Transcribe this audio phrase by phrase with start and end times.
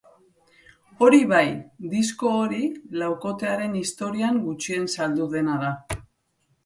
[1.07, 1.43] Hori bai,
[1.91, 2.63] disko hori
[3.01, 5.71] laukotearen historian gutxien saldu dena da.